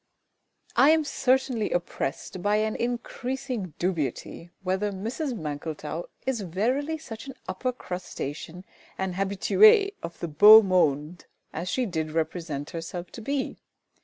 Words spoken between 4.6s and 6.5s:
whether Mrs MANKLETOW is